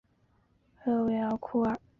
[0.83, 1.77] 勒韦尔库尔。